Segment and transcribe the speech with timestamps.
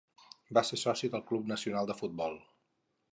[0.57, 2.39] Va ser soci del Club Nacional de Futbol.